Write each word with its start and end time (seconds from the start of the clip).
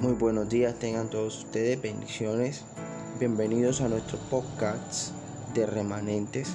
Muy 0.00 0.12
buenos 0.12 0.48
días, 0.48 0.78
tengan 0.78 1.10
todos 1.10 1.38
ustedes 1.38 1.82
bendiciones. 1.82 2.62
Bienvenidos 3.18 3.80
a 3.80 3.88
nuestro 3.88 4.16
podcast 4.30 5.10
de 5.54 5.66
remanentes. 5.66 6.50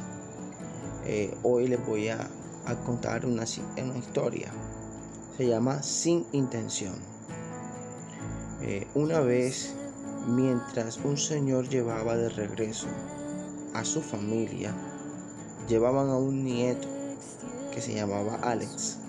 Eh, 1.05 1.35
hoy 1.43 1.67
les 1.67 1.85
voy 1.85 2.07
a, 2.07 2.29
contar 2.85 3.25
una, 3.25 3.43
historia. 3.43 4.49
Se 5.35 5.45
llama 5.45 5.83
Sin 5.83 6.25
Intención. 6.31 6.95
Eh, 8.61 8.87
una 8.95 9.19
vez, 9.19 9.75
mientras 10.25 10.95
un 11.03 11.17
señor 11.17 11.67
llevaba 11.67 12.15
de 12.15 12.29
regreso 12.29 12.87
a 13.73 13.83
su 13.83 14.01
familia, 14.01 14.73
llevaban 15.67 16.07
a 16.07 16.15
un 16.15 16.45
nieto 16.45 16.87
que 17.73 17.81
se 17.81 17.93
llamaba 17.93 18.35
Alex. 18.35 18.99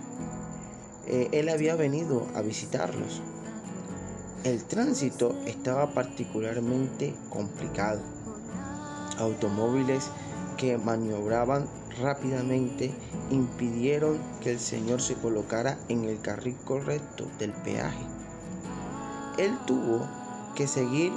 Eh, 1.06 1.28
él 1.30 1.48
había 1.50 1.76
venido 1.76 2.26
a 2.34 2.42
visitarlos 2.42 3.22
el 4.44 4.62
tránsito 4.64 5.34
estaba 5.46 5.90
particularmente 5.94 7.14
complicado. 7.30 8.00
Automóviles 9.18 10.10
que 10.58 10.76
maniobraban 10.76 11.66
rápidamente 12.02 12.92
impidieron 13.30 14.18
que 14.42 14.50
el 14.50 14.60
señor 14.60 15.00
se 15.00 15.14
colocara 15.14 15.78
en 15.88 16.04
el 16.04 16.20
carril 16.20 16.56
correcto 16.64 17.26
del 17.38 17.52
peaje. 17.52 18.04
Él 19.38 19.56
tuvo 19.66 20.06
que 20.54 20.68
seguir 20.68 21.12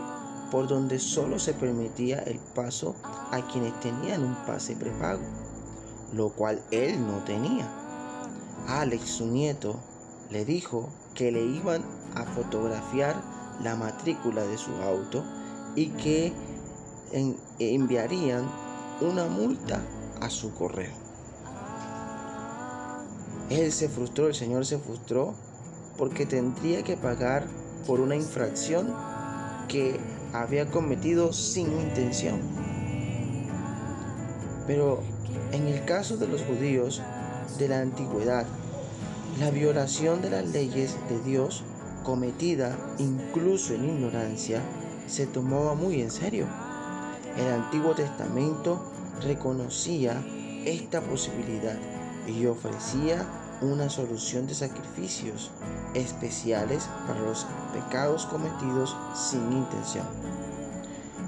por 0.50 0.70
donde 0.70 0.98
solo 0.98 1.38
se 1.38 1.54
permitía 1.54 2.20
el 2.20 2.40
paso 2.40 2.96
a 3.04 3.46
quienes 3.52 3.78
tenían 3.82 4.24
un 4.24 4.36
pase 4.46 4.78
prepago, 4.78 5.24
lo 6.14 6.30
cual 6.30 6.62
él 6.72 7.06
no 7.06 7.18
tenía. 7.26 7.68
Alex, 8.68 9.10
su 9.10 9.28
nieto, 9.28 9.78
le 10.30 10.46
dijo 10.46 10.90
que 11.14 11.32
le 11.32 11.44
iban 11.44 11.84
a 12.16 12.24
fotografiar 12.24 13.16
la 13.64 13.76
matrícula 13.76 14.44
de 14.44 14.58
su 14.58 14.72
auto 14.82 15.24
y 15.76 15.88
que 15.90 16.34
enviarían 17.60 18.46
una 19.02 19.26
multa 19.26 19.82
a 20.22 20.30
su 20.30 20.54
correo. 20.54 20.92
Él 23.50 23.72
se 23.72 23.88
frustró, 23.88 24.28
el 24.28 24.36
Señor 24.36 24.66
se 24.66 24.78
frustró 24.78 25.34
porque 25.98 26.26
tendría 26.26 26.84
que 26.84 26.98
pagar 26.98 27.48
por 27.86 28.02
una 28.02 28.16
infracción 28.16 28.94
que 29.68 30.00
había 30.34 30.70
cometido 30.70 31.32
sin 31.32 31.72
intención. 31.72 32.40
Pero 34.68 35.02
en 35.54 35.68
el 35.68 35.86
caso 35.86 36.18
de 36.18 36.28
los 36.28 36.44
judíos 36.44 37.02
de 37.58 37.70
la 37.70 37.80
antigüedad, 37.80 38.46
la 39.40 39.52
violación 39.52 40.22
de 40.24 40.32
las 40.32 40.48
leyes 40.48 40.96
de 41.10 41.20
Dios 41.20 41.64
cometida 42.04 42.76
incluso 42.98 43.76
en 43.76 43.86
ignorancia 43.86 44.62
se 45.06 45.28
tomaba 45.28 45.76
muy 45.76 46.02
en 46.02 46.10
serio. 46.10 46.48
El 47.38 47.54
Antiguo 47.54 47.94
Testamento 47.94 48.82
reconocía 49.22 50.24
esta 50.66 51.02
posibilidad 51.02 51.78
y 52.26 52.48
ofrecía 52.48 53.28
una 53.62 53.90
solución 53.90 54.48
de 54.48 54.56
sacrificios 54.56 55.52
especiales 55.94 56.90
para 57.06 57.20
los 57.20 57.46
pecados 57.74 58.26
cometidos 58.26 58.98
sin 59.14 59.52
intención. 59.52 60.06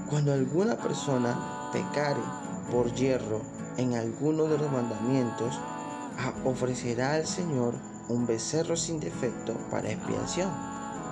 Cuando 0.10 0.34
alguna 0.34 0.78
persona 0.78 1.70
pecare 1.72 2.22
por 2.72 2.92
hierro 2.94 3.42
en 3.78 3.94
alguno 3.94 4.46
de 4.46 4.58
los 4.58 4.72
mandamientos, 4.72 5.60
ofrecerá 6.44 7.14
al 7.14 7.28
Señor 7.28 7.76
un 8.10 8.26
becerro 8.26 8.76
sin 8.76 9.00
defecto 9.00 9.54
para 9.72 9.90
expiación, 9.92 10.50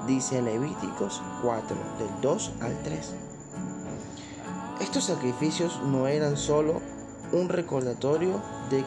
dice 0.08 0.42
Levíticos 0.42 1.22
4, 1.44 1.78
del 2.00 2.22
2 2.22 2.52
al 2.62 2.84
3. 2.84 3.14
Estos 4.82 5.06
sacrificios 5.06 5.80
no 5.84 6.08
eran 6.08 6.38
solo 6.38 6.82
un 7.32 7.50
recordatorio 7.50 8.42
de, 8.70 8.84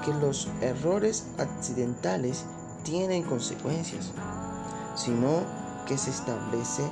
que 0.00 0.14
los 0.14 0.48
errores 0.60 1.26
accidentales 1.38 2.44
tienen 2.82 3.22
consecuencias, 3.22 4.12
sino 4.94 5.42
que 5.86 5.98
se, 5.98 6.10
establece, 6.10 6.82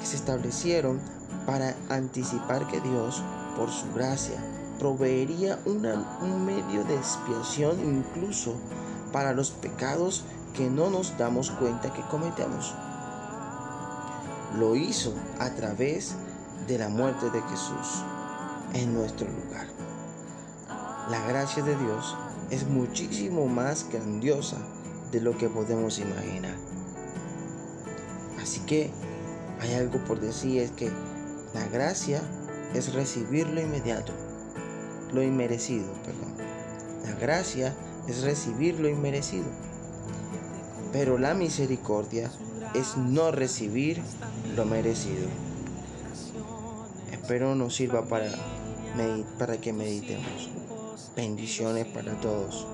que 0.00 0.06
se 0.06 0.16
establecieron 0.16 1.00
para 1.46 1.74
anticipar 1.88 2.66
que 2.68 2.80
Dios, 2.80 3.22
por 3.56 3.70
su 3.70 3.92
gracia, 3.92 4.38
proveería 4.78 5.58
un 5.66 6.44
medio 6.44 6.84
de 6.84 6.94
expiación 6.94 7.80
incluso 7.80 8.54
para 9.12 9.32
los 9.32 9.50
pecados 9.50 10.24
que 10.54 10.68
no 10.70 10.90
nos 10.90 11.16
damos 11.18 11.50
cuenta 11.50 11.92
que 11.92 12.02
cometemos. 12.02 12.74
Lo 14.58 14.76
hizo 14.76 15.14
a 15.38 15.50
través 15.50 16.14
de 16.66 16.78
la 16.78 16.88
muerte 16.88 17.30
de 17.30 17.40
Jesús 17.42 18.02
en 18.74 18.94
nuestro 18.94 19.26
lugar. 19.28 19.66
La 21.10 21.20
gracia 21.26 21.62
de 21.62 21.76
Dios 21.76 22.16
es 22.50 22.66
muchísimo 22.66 23.46
más 23.46 23.86
grandiosa 23.90 24.56
de 25.12 25.20
lo 25.20 25.36
que 25.36 25.48
podemos 25.48 25.98
imaginar. 25.98 26.54
Así 28.40 28.60
que 28.60 28.90
hay 29.60 29.74
algo 29.74 29.98
por 30.04 30.20
decir, 30.20 30.62
es 30.62 30.70
que 30.72 30.90
la 31.54 31.66
gracia 31.68 32.20
es 32.74 32.92
recibir 32.92 33.46
lo 33.48 33.60
inmediato, 33.60 34.12
lo 35.12 35.22
inmerecido, 35.22 35.92
perdón. 36.04 36.34
La 37.04 37.14
gracia 37.14 37.74
es 38.08 38.22
recibir 38.22 38.80
lo 38.80 38.88
inmerecido. 38.88 39.46
Pero 40.92 41.18
la 41.18 41.34
misericordia 41.34 42.30
es 42.74 42.96
no 42.96 43.30
recibir 43.30 44.02
lo 44.56 44.64
merecido. 44.64 45.28
Espero 47.12 47.54
nos 47.54 47.74
sirva 47.74 48.06
para, 48.06 48.30
para 49.38 49.60
que 49.60 49.72
meditemos. 49.72 50.50
Bendiciones 51.14 51.86
para 51.86 52.18
todos. 52.20 52.66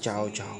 Chao, 0.00 0.30
chao. 0.30 0.56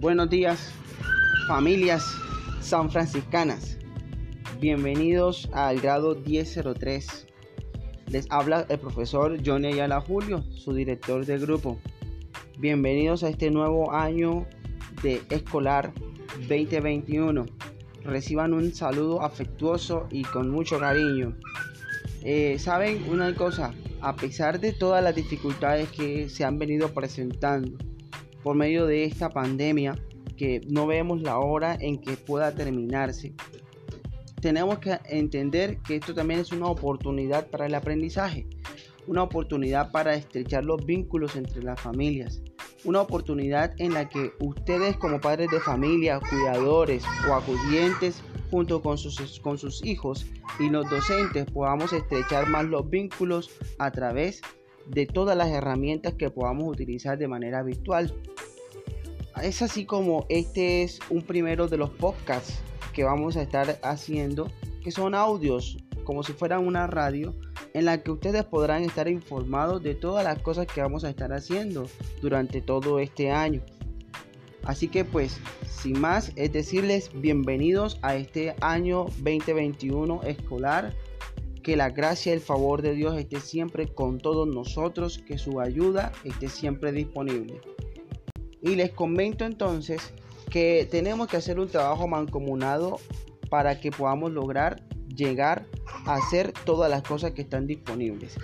Buenos 0.00 0.28
días, 0.28 0.58
familias 1.46 2.21
San 2.62 2.90
Franciscanas. 2.90 3.76
Bienvenidos 4.60 5.50
al 5.52 5.80
grado 5.80 6.14
1003. 6.14 7.26
Les 8.06 8.26
habla 8.30 8.66
el 8.68 8.78
profesor 8.78 9.36
Johnny 9.44 9.68
Ayala 9.68 10.00
Julio, 10.00 10.44
su 10.52 10.72
director 10.72 11.26
del 11.26 11.40
grupo. 11.40 11.78
Bienvenidos 12.58 13.24
a 13.24 13.30
este 13.30 13.50
nuevo 13.50 13.92
año 13.92 14.46
de 15.02 15.20
escolar 15.30 15.92
2021. 16.48 17.46
Reciban 18.04 18.54
un 18.54 18.72
saludo 18.72 19.22
afectuoso 19.22 20.06
y 20.10 20.22
con 20.22 20.48
mucho 20.48 20.78
cariño. 20.78 21.36
Eh, 22.22 22.58
Saben 22.60 23.02
una 23.10 23.34
cosa, 23.34 23.74
a 24.00 24.14
pesar 24.14 24.60
de 24.60 24.72
todas 24.72 25.02
las 25.02 25.16
dificultades 25.16 25.90
que 25.90 26.28
se 26.28 26.44
han 26.44 26.58
venido 26.58 26.88
presentando 26.94 27.76
por 28.44 28.54
medio 28.54 28.86
de 28.86 29.04
esta 29.04 29.30
pandemia, 29.30 29.98
no 30.68 30.86
vemos 30.86 31.22
la 31.22 31.38
hora 31.38 31.76
en 31.80 32.00
que 32.00 32.16
pueda 32.16 32.54
terminarse. 32.54 33.34
Tenemos 34.40 34.78
que 34.78 34.98
entender 35.04 35.78
que 35.78 35.96
esto 35.96 36.14
también 36.14 36.40
es 36.40 36.50
una 36.52 36.66
oportunidad 36.66 37.48
para 37.48 37.66
el 37.66 37.74
aprendizaje, 37.74 38.46
una 39.06 39.22
oportunidad 39.22 39.92
para 39.92 40.14
estrechar 40.14 40.64
los 40.64 40.84
vínculos 40.84 41.36
entre 41.36 41.62
las 41.62 41.80
familias, 41.80 42.42
una 42.84 43.00
oportunidad 43.00 43.72
en 43.78 43.94
la 43.94 44.08
que 44.08 44.32
ustedes 44.40 44.96
como 44.96 45.20
padres 45.20 45.48
de 45.50 45.60
familia, 45.60 46.18
cuidadores 46.18 47.04
o 47.28 47.34
acudientes 47.34 48.22
junto 48.50 48.82
con 48.82 48.98
sus, 48.98 49.38
con 49.40 49.58
sus 49.58 49.84
hijos 49.84 50.26
y 50.58 50.68
los 50.68 50.90
docentes 50.90 51.46
podamos 51.46 51.92
estrechar 51.92 52.48
más 52.48 52.64
los 52.64 52.90
vínculos 52.90 53.50
a 53.78 53.92
través 53.92 54.42
de 54.86 55.06
todas 55.06 55.36
las 55.36 55.48
herramientas 55.48 56.14
que 56.14 56.30
podamos 56.30 56.68
utilizar 56.68 57.16
de 57.16 57.28
manera 57.28 57.62
virtual 57.62 58.12
es 59.40 59.62
así 59.62 59.84
como 59.84 60.26
este 60.28 60.82
es 60.82 60.98
un 61.10 61.22
primero 61.22 61.68
de 61.68 61.76
los 61.76 61.90
podcasts 61.90 62.60
que 62.92 63.04
vamos 63.04 63.36
a 63.36 63.42
estar 63.42 63.78
haciendo, 63.82 64.50
que 64.82 64.90
son 64.90 65.14
audios 65.14 65.78
como 66.04 66.22
si 66.22 66.32
fueran 66.32 66.66
una 66.66 66.86
radio 66.86 67.34
en 67.74 67.86
la 67.86 68.02
que 68.02 68.10
ustedes 68.10 68.44
podrán 68.44 68.82
estar 68.82 69.08
informados 69.08 69.82
de 69.82 69.94
todas 69.94 70.24
las 70.24 70.38
cosas 70.40 70.66
que 70.66 70.82
vamos 70.82 71.04
a 71.04 71.10
estar 71.10 71.32
haciendo 71.32 71.86
durante 72.20 72.60
todo 72.60 72.98
este 72.98 73.30
año. 73.30 73.62
Así 74.64 74.88
que 74.88 75.04
pues, 75.04 75.38
sin 75.66 76.00
más, 76.00 76.32
es 76.36 76.52
decirles 76.52 77.10
bienvenidos 77.14 77.98
a 78.02 78.16
este 78.16 78.54
año 78.60 79.06
2021 79.18 80.22
escolar. 80.24 80.94
Que 81.62 81.76
la 81.76 81.90
gracia 81.90 82.30
y 82.30 82.34
el 82.34 82.40
favor 82.40 82.82
de 82.82 82.92
Dios 82.94 83.16
esté 83.16 83.40
siempre 83.40 83.86
con 83.86 84.18
todos 84.18 84.48
nosotros, 84.48 85.18
que 85.18 85.38
su 85.38 85.60
ayuda 85.60 86.10
esté 86.24 86.48
siempre 86.48 86.90
disponible. 86.90 87.60
Y 88.62 88.76
les 88.76 88.90
comento 88.90 89.44
entonces 89.44 90.00
que 90.50 90.88
tenemos 90.90 91.28
que 91.28 91.36
hacer 91.36 91.58
un 91.58 91.68
trabajo 91.68 92.08
mancomunado 92.08 93.00
para 93.50 93.80
que 93.80 93.90
podamos 93.90 94.32
lograr 94.32 94.82
llegar 95.08 95.66
hacer 96.06 96.52
todas 96.64 96.90
las 96.90 97.02
cosas 97.02 97.32
que 97.32 97.42
están 97.42 97.66
disponibles. 97.66 98.36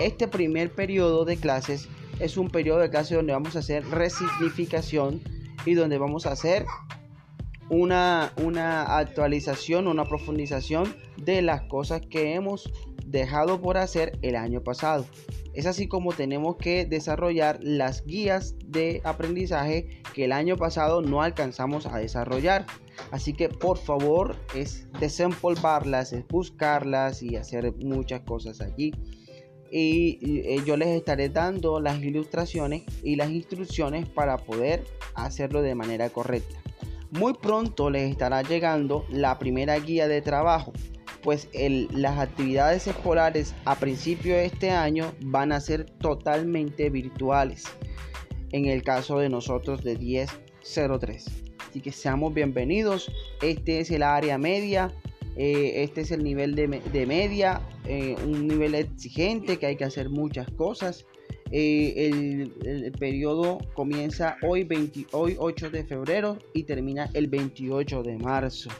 Este 0.00 0.28
primer 0.28 0.72
periodo 0.72 1.24
de 1.24 1.36
clases 1.36 1.88
es 2.18 2.36
un 2.36 2.50
periodo 2.50 2.80
de 2.80 2.90
clases 2.90 3.16
donde 3.16 3.32
vamos 3.32 3.56
a 3.56 3.60
hacer 3.60 3.84
resignificación 3.86 5.20
y 5.64 5.74
donde 5.74 5.98
vamos 5.98 6.26
a 6.26 6.32
hacer 6.32 6.64
una, 7.68 8.32
una 8.42 8.98
actualización, 8.98 9.86
una 9.86 10.04
profundización 10.04 10.94
de 11.16 11.42
las 11.42 11.62
cosas 11.62 12.00
que 12.00 12.34
hemos 12.34 12.70
dejado 13.06 13.60
por 13.60 13.76
hacer 13.76 14.18
el 14.22 14.36
año 14.36 14.62
pasado. 14.62 15.06
Es 15.56 15.64
así 15.64 15.88
como 15.88 16.12
tenemos 16.12 16.56
que 16.56 16.84
desarrollar 16.84 17.58
las 17.62 18.04
guías 18.04 18.56
de 18.66 19.00
aprendizaje 19.04 20.02
que 20.14 20.26
el 20.26 20.32
año 20.32 20.58
pasado 20.58 21.00
no 21.00 21.22
alcanzamos 21.22 21.86
a 21.86 21.96
desarrollar. 21.96 22.66
Así 23.10 23.32
que 23.32 23.48
por 23.48 23.78
favor 23.78 24.36
es 24.54 24.86
desempolvarlas, 25.00 26.12
es 26.12 26.28
buscarlas 26.28 27.22
y 27.22 27.36
hacer 27.36 27.74
muchas 27.78 28.20
cosas 28.20 28.60
allí. 28.60 28.92
Y, 29.70 30.18
eh, 30.44 30.62
yo 30.66 30.76
les 30.76 30.88
estaré 30.88 31.30
dando 31.30 31.80
las 31.80 32.02
ilustraciones 32.02 32.82
y 33.02 33.16
las 33.16 33.30
instrucciones 33.30 34.06
para 34.06 34.36
poder 34.36 34.84
hacerlo 35.14 35.62
de 35.62 35.74
manera 35.74 36.10
correcta. 36.10 36.60
Muy 37.12 37.32
pronto 37.32 37.88
les 37.88 38.10
estará 38.10 38.42
llegando 38.42 39.06
la 39.08 39.38
primera 39.38 39.78
guía 39.78 40.06
de 40.06 40.20
trabajo 40.20 40.74
pues 41.26 41.48
las 41.90 42.20
actividades 42.20 42.86
escolares 42.86 43.52
a 43.64 43.74
principio 43.74 44.36
de 44.36 44.44
este 44.44 44.70
año 44.70 45.12
van 45.22 45.50
a 45.50 45.60
ser 45.60 45.84
totalmente 45.84 46.88
virtuales. 46.88 47.64
En 48.52 48.66
el 48.66 48.84
caso 48.84 49.18
de 49.18 49.28
nosotros 49.28 49.82
de 49.82 49.98
1003. 49.98 51.26
Así 51.68 51.80
que 51.80 51.90
seamos 51.90 52.32
bienvenidos. 52.32 53.10
Este 53.42 53.80
es 53.80 53.90
el 53.90 54.04
área 54.04 54.38
media. 54.38 54.94
Eh, 55.36 55.82
este 55.82 56.02
es 56.02 56.12
el 56.12 56.22
nivel 56.22 56.54
de, 56.54 57.06
media. 57.06 57.60
Eh, 57.86 58.14
un 58.24 58.46
nivel 58.46 58.76
exigente 58.76 59.56
que 59.56 59.66
hay 59.66 59.74
que 59.74 59.84
hacer 59.84 60.08
muchas 60.08 60.48
cosas. 60.52 61.06
Eh, 61.50 62.52
el, 62.62 62.92
periodo 63.00 63.58
comienza 63.74 64.36
hoy, 64.42 64.64
hoy 65.10 65.36
8 65.36 65.70
de 65.70 65.82
febrero 65.82 66.38
y 66.54 66.62
termina 66.62 67.10
el 67.14 67.26
28 67.26 68.04
de 68.04 68.16
marzo. 68.16 68.70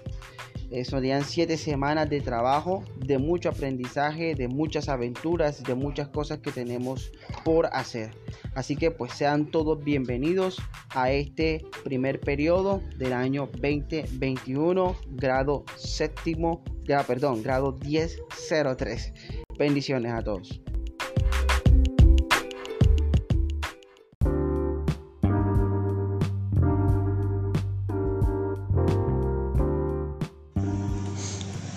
Serían 0.84 1.24
siete 1.24 1.56
semanas 1.56 2.10
de 2.10 2.20
trabajo, 2.20 2.84
de 2.96 3.18
mucho 3.18 3.48
aprendizaje, 3.48 4.34
de 4.34 4.48
muchas 4.48 4.88
aventuras, 4.88 5.62
de 5.62 5.74
muchas 5.74 6.08
cosas 6.08 6.38
que 6.38 6.50
tenemos 6.50 7.12
por 7.44 7.66
hacer. 7.72 8.10
Así 8.54 8.76
que 8.76 8.90
pues 8.90 9.12
sean 9.12 9.50
todos 9.50 9.82
bienvenidos 9.82 10.60
a 10.90 11.10
este 11.12 11.64
primer 11.84 12.20
periodo 12.20 12.82
del 12.96 13.12
año 13.12 13.48
2021, 13.52 14.96
grado 15.10 15.64
séptimo, 15.76 16.62
ya 16.84 17.02
perdón, 17.04 17.42
grado 17.42 17.78
1003. 17.82 19.12
Bendiciones 19.58 20.12
a 20.12 20.22
todos. 20.22 20.60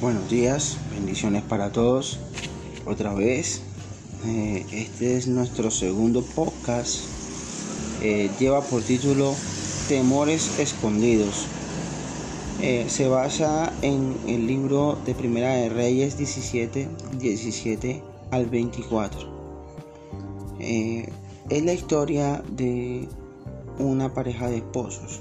Buenos 0.01 0.29
días, 0.29 0.77
bendiciones 0.93 1.43
para 1.43 1.73
todos. 1.73 2.19
Otra 2.85 3.13
vez, 3.13 3.61
eh, 4.25 4.65
este 4.71 5.17
es 5.17 5.27
nuestro 5.27 5.69
segundo 5.71 6.23
podcast. 6.23 7.01
Eh, 8.01 8.31
lleva 8.39 8.61
por 8.61 8.81
título 8.81 9.35
Temores 9.89 10.57
Escondidos. 10.57 11.47
Eh, 12.61 12.85
se 12.87 13.09
basa 13.09 13.73
en 13.81 14.15
el 14.25 14.47
libro 14.47 14.97
de 15.05 15.13
Primera 15.15 15.55
de 15.55 15.67
Reyes 15.67 16.17
17, 16.17 16.87
17 17.17 18.01
al 18.31 18.45
24. 18.45 19.27
es 20.61 21.63
la 21.65 21.73
historia 21.73 22.41
de 22.49 23.09
una 23.79 24.13
pareja 24.13 24.47
de 24.47 24.59
esposos. 24.59 25.19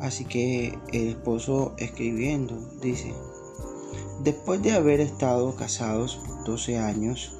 Así 0.00 0.26
que 0.26 0.78
el 0.92 1.08
esposo 1.08 1.72
escribiendo 1.78 2.58
dice, 2.82 3.14
Después 4.22 4.62
de 4.62 4.72
haber 4.72 5.00
estado 5.00 5.54
casados 5.56 6.20
12 6.44 6.78
años, 6.78 7.32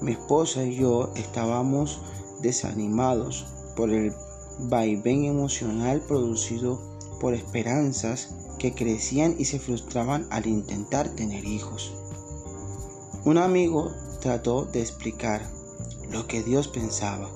mi 0.00 0.12
esposa 0.12 0.64
y 0.64 0.76
yo 0.76 1.12
estábamos 1.16 2.00
desanimados 2.40 3.46
por 3.76 3.90
el 3.90 4.12
vaivén 4.58 5.24
emocional 5.24 6.00
producido 6.00 6.80
por 7.20 7.34
esperanzas 7.34 8.30
que 8.58 8.74
crecían 8.74 9.34
y 9.38 9.46
se 9.46 9.58
frustraban 9.58 10.26
al 10.30 10.46
intentar 10.46 11.08
tener 11.10 11.44
hijos. 11.44 11.92
Un 13.24 13.38
amigo 13.38 13.92
trató 14.20 14.64
de 14.64 14.80
explicar 14.80 15.42
lo 16.10 16.26
que 16.26 16.42
Dios 16.42 16.68
pensaba. 16.68 17.28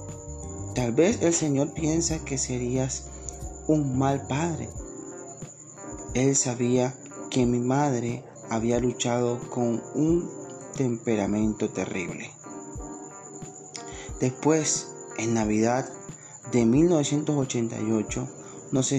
Tal 0.75 0.93
vez 0.93 1.21
el 1.23 1.35
Señor 1.35 1.73
piensa 1.73 2.25
que 2.25 2.39
serías 2.39 3.05
un 3.67 3.99
mal 3.99 4.27
padre. 4.27 4.69
Él 6.15 6.37
sabía 6.37 6.95
que 7.31 7.47
mi 7.47 7.59
madre 7.59 8.25
había 8.51 8.81
luchado 8.81 9.39
con 9.49 9.83
un 9.95 10.29
temperamento 10.77 11.71
terrible. 11.71 12.31
Después, 14.21 14.93
en 15.17 15.35
Navidad 15.35 15.89
de 16.53 16.67
1988, 16.67 18.29
nos, 18.73 18.93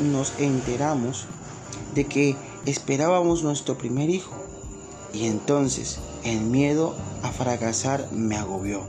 nos 0.00 0.40
enteramos 0.40 1.26
de 1.94 2.04
que 2.04 2.36
esperábamos 2.64 3.42
nuestro 3.42 3.76
primer 3.76 4.08
hijo 4.08 4.34
y 5.12 5.26
entonces 5.26 5.98
el 6.24 6.40
miedo 6.40 6.94
a 7.22 7.30
fracasar 7.30 8.08
me 8.12 8.36
agobió. 8.36 8.86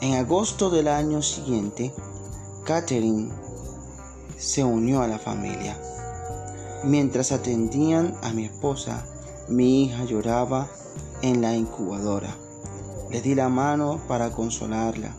En 0.00 0.14
agosto 0.14 0.70
del 0.70 0.88
año 0.88 1.22
siguiente, 1.22 1.92
Catherine 2.64 3.30
se 4.36 4.62
unió 4.62 5.02
a 5.02 5.08
la 5.08 5.18
familia. 5.18 5.80
Mientras 6.86 7.32
atendían 7.32 8.14
a 8.22 8.34
mi 8.34 8.44
esposa, 8.44 9.06
mi 9.48 9.84
hija 9.84 10.04
lloraba 10.04 10.68
en 11.22 11.40
la 11.40 11.56
incubadora. 11.56 12.36
Le 13.10 13.22
di 13.22 13.34
la 13.34 13.48
mano 13.48 14.02
para 14.06 14.32
consolarla 14.32 15.16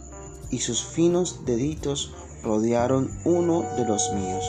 y 0.51 0.59
sus 0.59 0.83
finos 0.83 1.43
deditos 1.43 2.13
rodearon 2.43 3.09
uno 3.25 3.63
de 3.77 3.85
los 3.85 4.13
míos. 4.13 4.45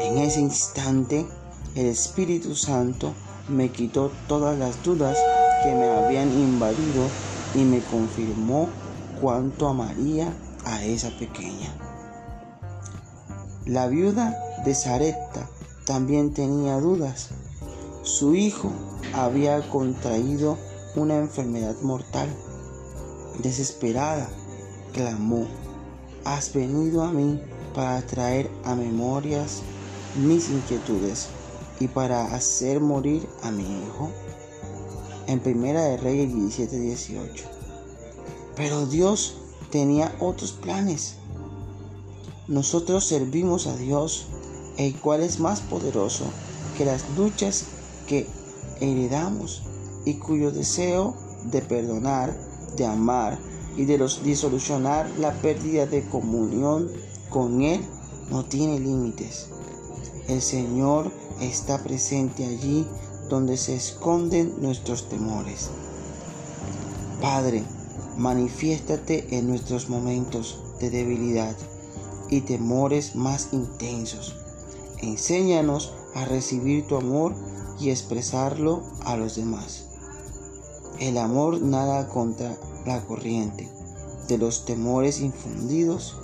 En 0.00 0.16
ese 0.16 0.40
instante, 0.40 1.26
el 1.74 1.86
Espíritu 1.86 2.54
Santo 2.54 3.12
me 3.50 3.70
quitó 3.70 4.10
todas 4.26 4.58
las 4.58 4.82
dudas 4.82 5.18
que 5.62 5.74
me 5.74 5.90
habían 5.90 6.32
invadido 6.32 7.10
y 7.54 7.64
me 7.64 7.82
confirmó 7.82 8.70
cuánto 9.20 9.68
amaría 9.68 10.32
a 10.64 10.82
esa 10.82 11.10
pequeña. 11.18 11.74
La 13.66 13.86
viuda 13.86 14.34
de 14.64 14.74
Zareta 14.74 15.50
también 15.86 16.34
tenía 16.34 16.78
dudas. 16.78 17.28
Su 18.02 18.34
hijo 18.34 18.70
había 19.14 19.66
contraído 19.70 20.58
una 20.96 21.16
enfermedad 21.16 21.76
mortal. 21.80 22.28
Desesperada, 23.38 24.28
clamó, 24.92 25.46
has 26.24 26.52
venido 26.52 27.02
a 27.02 27.12
mí 27.12 27.40
para 27.74 28.02
traer 28.02 28.50
a 28.64 28.74
memorias 28.74 29.62
mis 30.16 30.50
inquietudes 30.50 31.28
y 31.78 31.88
para 31.88 32.34
hacer 32.34 32.80
morir 32.80 33.28
a 33.42 33.50
mi 33.50 33.62
hijo. 33.62 34.10
En 35.28 35.40
Primera 35.40 35.82
de 35.84 35.98
Reyes 35.98 36.34
17, 36.34 36.78
18. 36.78 37.44
Pero 38.56 38.86
Dios 38.86 39.34
tenía 39.70 40.14
otros 40.18 40.52
planes. 40.52 41.16
Nosotros 42.48 43.04
servimos 43.04 43.66
a 43.66 43.76
Dios 43.76 44.28
el 44.76 44.94
cual 45.00 45.22
es 45.22 45.40
más 45.40 45.60
poderoso 45.60 46.26
que 46.76 46.84
las 46.84 47.08
luchas 47.16 47.64
que 48.06 48.26
heredamos 48.80 49.62
y 50.04 50.14
cuyo 50.14 50.50
deseo 50.50 51.14
de 51.44 51.62
perdonar, 51.62 52.36
de 52.76 52.86
amar 52.86 53.38
y 53.76 53.84
de, 53.84 53.98
disolucionar 54.24 55.08
la 55.18 55.32
pérdida 55.32 55.86
de 55.86 56.04
comunión 56.04 56.90
con 57.30 57.62
Él 57.62 57.80
no 58.30 58.44
tiene 58.44 58.78
límites. 58.78 59.48
El 60.28 60.42
Señor 60.42 61.10
está 61.40 61.82
presente 61.82 62.44
allí 62.44 62.86
donde 63.28 63.56
se 63.56 63.74
esconden 63.74 64.54
nuestros 64.60 65.08
temores. 65.08 65.70
Padre, 67.20 67.64
manifiéstate 68.16 69.36
en 69.36 69.48
nuestros 69.48 69.88
momentos 69.88 70.58
de 70.80 70.90
debilidad 70.90 71.56
y 72.28 72.42
temores 72.42 73.14
más 73.14 73.48
intensos 73.52 74.45
Enséñanos 74.98 75.92
a 76.14 76.24
recibir 76.24 76.86
tu 76.86 76.96
amor 76.96 77.34
y 77.78 77.90
expresarlo 77.90 78.82
a 79.04 79.16
los 79.16 79.36
demás. 79.36 79.86
El 80.98 81.18
amor 81.18 81.60
nada 81.60 82.08
contra 82.08 82.56
la 82.86 83.04
corriente 83.04 83.68
de 84.28 84.38
los 84.38 84.64
temores 84.64 85.20
infundidos, 85.20 86.16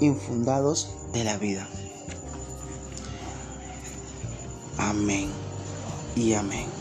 infundados 0.00 0.90
de 1.12 1.24
la 1.24 1.36
vida. 1.38 1.68
Amén. 4.78 5.30
y 6.16 6.34
amén. 6.34 6.79